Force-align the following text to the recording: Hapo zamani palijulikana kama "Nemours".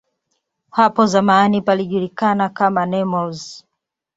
Hapo 0.71 1.05
zamani 1.05 1.61
palijulikana 1.61 2.49
kama 2.49 2.85
"Nemours". 2.85 3.65